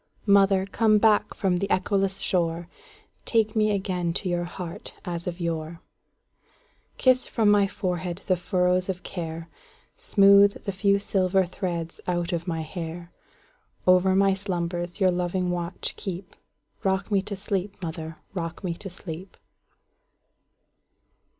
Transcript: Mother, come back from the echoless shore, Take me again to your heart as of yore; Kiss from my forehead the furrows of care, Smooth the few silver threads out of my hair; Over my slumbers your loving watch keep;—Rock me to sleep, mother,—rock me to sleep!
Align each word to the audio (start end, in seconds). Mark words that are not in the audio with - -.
Mother, 0.25 0.65
come 0.65 0.97
back 0.97 1.35
from 1.35 1.57
the 1.59 1.69
echoless 1.69 2.21
shore, 2.21 2.67
Take 3.23 3.55
me 3.55 3.69
again 3.69 4.13
to 4.13 4.27
your 4.27 4.45
heart 4.45 4.95
as 5.05 5.27
of 5.27 5.39
yore; 5.39 5.79
Kiss 6.97 7.27
from 7.27 7.51
my 7.51 7.67
forehead 7.67 8.23
the 8.25 8.35
furrows 8.35 8.89
of 8.89 9.03
care, 9.03 9.47
Smooth 9.97 10.63
the 10.63 10.71
few 10.71 10.97
silver 10.97 11.45
threads 11.45 12.01
out 12.07 12.33
of 12.33 12.47
my 12.47 12.61
hair; 12.61 13.11
Over 13.85 14.15
my 14.15 14.33
slumbers 14.33 14.99
your 14.99 15.11
loving 15.11 15.51
watch 15.51 15.93
keep;—Rock 15.97 17.11
me 17.11 17.21
to 17.21 17.35
sleep, 17.35 17.75
mother,—rock 17.83 18.63
me 18.63 18.73
to 18.73 18.89
sleep! 18.89 19.37